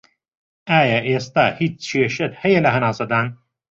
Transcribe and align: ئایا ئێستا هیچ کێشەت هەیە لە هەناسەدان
ئایا 0.69 0.99
ئێستا 1.09 1.45
هیچ 1.59 1.75
کێشەت 1.91 2.33
هەیە 2.41 2.59
لە 2.65 2.69
هەناسەدان 2.75 3.27